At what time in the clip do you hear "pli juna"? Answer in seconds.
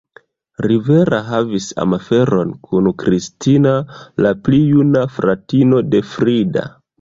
4.49-5.05